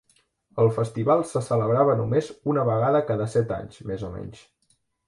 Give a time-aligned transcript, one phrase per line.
[0.63, 4.47] El festival se celebrava només una vegada cada set anys més o menys.